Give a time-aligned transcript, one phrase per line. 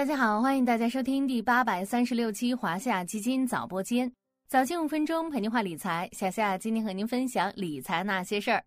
[0.00, 4.10] 大家好，欢迎大家收听第八百三十六期华夏基金早播间，
[4.48, 6.08] 早间五分钟陪您话理财。
[6.12, 8.64] 小夏今天和您分享理财那些事儿。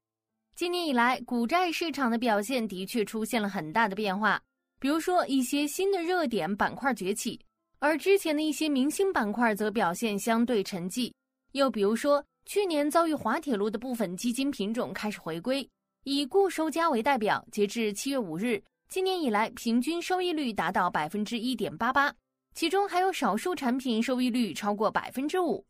[0.56, 4.40] 今年以来，股债市场的表现的确出现了很大的变化，
[4.80, 7.40] 比如说一些新的热点板块崛起，
[7.80, 11.12] 而之前的一些明星板块则表现相对沉寂。
[11.54, 15.68] 又比如说，去年遭遇滑铁卢的部分基金品种开始回归，
[16.04, 18.62] 以固收加为代表，截至七月五日。
[18.94, 22.14] 今年以来，平均收益率达到百分之一点八八，
[22.54, 25.66] 其中还有少数产品收益率超过百分之五。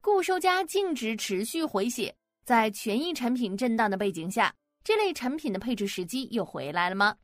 [0.00, 2.14] 固收加净值持续回血，
[2.44, 7.16] 在权益产品震荡的背景下，这类产品的配置时机又回来了吗？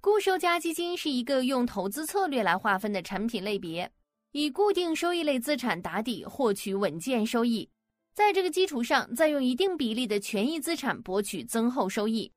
[0.00, 3.88] 固收加基金是一个用投资策略来划分的产品类别，
[4.32, 7.70] 以固定收益类资产打底，获取稳健收益，
[8.12, 12.32] 在这个基础上，再用一定比例的权益资产博取增厚收益。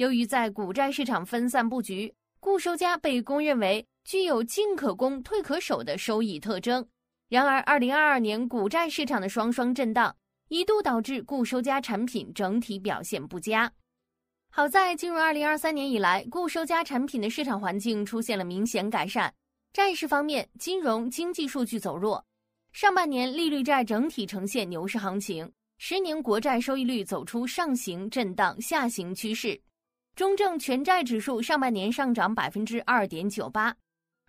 [0.00, 6.88] 由于在股债市场分散布局，固收加被公认为具有进可攻、退可守的收益特征。
[7.28, 10.16] 然而，二零二二年股债市场的双双震荡，
[10.48, 13.70] 一度导致固收加产品整体表现不佳。
[14.50, 19.30] 好在进入二零二三年以来，固收加产品的市场环境出现了明显改善。
[19.74, 22.24] 债市方面，金融经济数据走弱，
[22.72, 29.60] 上半年利率债整体呈现牛市行情，十年国债收益率走出上行震荡下行趋势。
[30.16, 33.74] 中证全债指数上半年上涨百分之二点九八，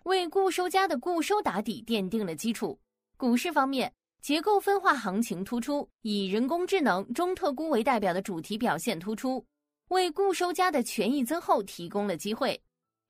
[0.04, 2.78] 为固收加的固收打底奠定了基础。
[3.16, 9.44] 股市方面，结构分化行情突出，以人工智能、中特估为代表的主题表现突出，
[9.88, 12.58] 为固收加的权益增厚提供了机会。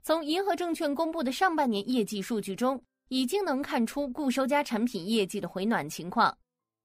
[0.01, 6.37] 从银河证券公布的上半年业绩数据中，已经能看出固收加产品业绩的回暖情况，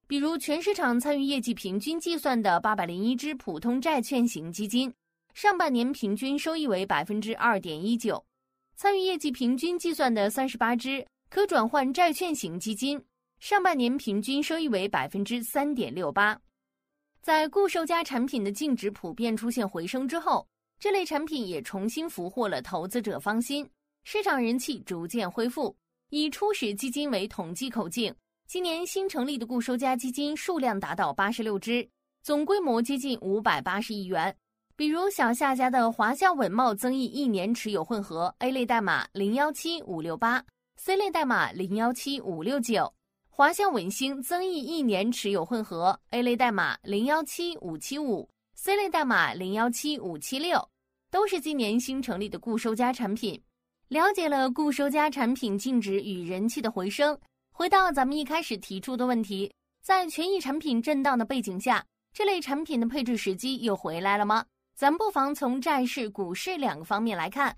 [0.07, 4.95] 比如全市场参与业绩平均计算的八百零一只普通债券型基金。
[5.41, 8.27] 上半年平均收益为百分之二点一九，
[8.75, 13.01] 参与业绩平均计算的三十八只可转换债券型基金，
[13.39, 16.37] 上半年平均收益为百分之三点六八。
[17.23, 20.45] 在固收加产品的净值普遍出现回升之后，
[20.81, 23.65] 这类产品也重新俘获了投资者芳心，
[24.03, 25.73] 市场人气逐渐恢复。
[26.11, 28.13] 以初始基金为统计口径，
[28.49, 31.89] 今年新成立的固收加基金数量达到八十六只，
[32.25, 34.37] 总规模接近五百八十亿元。
[34.79, 40.41] 比如小夏家的华夏稳茂增益一年持有混合 A 类代码零幺七五六八
[40.77, 42.89] ，C 类代码零幺七五六九；
[43.29, 50.65] 华夏稳兴增益一年持有混合 A 类代码零幺七五七五，C 类代码零幺七五七六，
[51.11, 53.43] 都是今年新成立的固收加产品。
[53.89, 57.19] 了解了固收加产品净值与人气的回升，
[57.51, 59.53] 回到咱们一开始提出的问题，
[59.83, 64.45] 在权益产品震荡的背景下，这类产品的配置时机又回来了吗？
[64.79, 67.57] 咱不妨从债市、股市两个方面来看。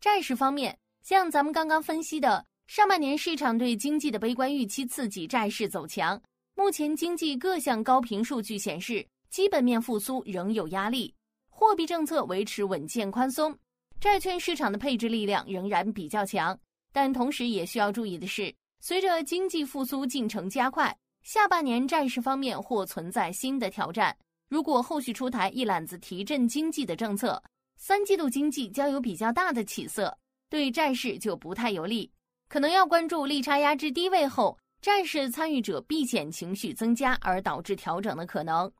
[0.00, 6.18] 债市方面，像咱们刚刚分析的，上半年市场对经济的悲观预期刺激债市走强。
[6.54, 11.14] 目前经济各项高频数据显示，基本面复苏仍有压力，
[11.50, 13.54] 货币政策维持稳健宽松，
[14.00, 16.58] 债券市场的配置力量仍然比较强。
[16.90, 18.50] 但同时也需要注意的是，
[18.80, 24.16] 随着经济复苏进程加快，下半年债市方面或存在新的挑战。
[24.52, 27.42] 如果后续出台一揽子提振经济的政策，
[27.78, 30.14] 三季度经济将有比较大的起色，
[30.50, 32.12] 对债市就不太有利，
[32.50, 38.70] 可能要关注利差压制低位后，债市参与者避险情绪增加而导致调整的可能。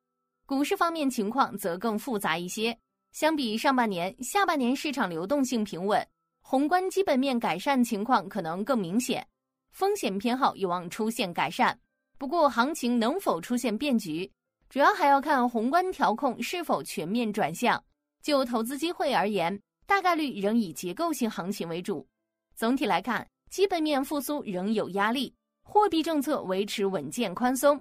[0.44, 2.78] 股市方面情况则更复杂一些，
[3.12, 6.06] 相比上半年，下半年市场流动性平稳，
[6.42, 9.26] 宏观基本面改善情况可能更明显，
[9.70, 11.80] 风险偏好有望出现改善。
[12.18, 14.30] 不过，行情能否出现变局？
[14.72, 17.84] 主要还要看宏观调控是否全面转向。
[18.22, 22.08] 就投资机会而言，大概率仍以结构性行情为主。
[22.54, 27.78] 总体来看，基本面复苏仍有压力，货币政策维持稳健宽松，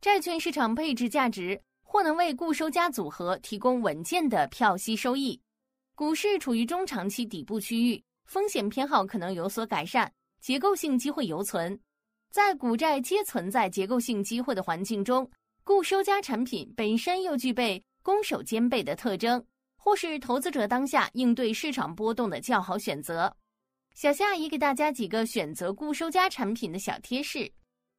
[0.00, 5.38] 债券市场配置价值或能为固收加组合提供稳健的票息收益。
[5.94, 11.78] 股市处于中长期底部区域，风险偏好可能有所改善，结构性机会犹存。
[12.30, 15.30] 在股债皆存在结构性机会的环境中。
[15.64, 19.44] 固收加产品本身又具备攻守兼备的特征，
[19.76, 23.34] 或是投资者当下应对市场波动的较好选择。
[23.94, 27.50] 小夏也给大家几个选择固收加产品的小贴士。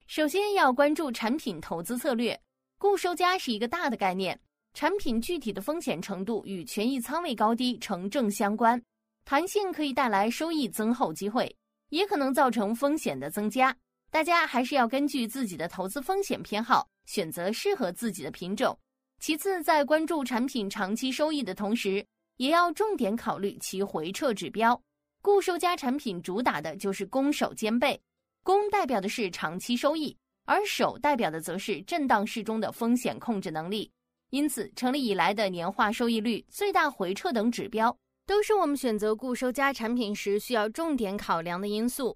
[0.08, 2.38] 首先要关注产品投资策略。
[2.78, 4.38] 固收加是一个大的概念，
[4.74, 8.82] 产品具体的风险程度与权益仓位高低成正相关。
[9.24, 11.56] 弹性可以带来收益增厚机会，
[11.90, 13.74] 也可能造成风险的增加。
[14.14, 16.88] 大家还是要根据自己的投资风险偏好。
[17.08, 18.78] 选择适合自己的品种。
[19.20, 22.06] 其次，在关注产品长期收益的同时，
[22.38, 24.80] 也要重点考虑其回撤指标。
[25.24, 28.00] 固收加产品主打的就是攻守兼备，
[28.44, 33.92] 攻代表的是长期收益，而守代表的则是震荡市中的风险控制能力。
[34.30, 42.16] 因此，成立以来的年化收益率、最大回撤等指标，都是我们选择固收加产品时需要重点考量的因素。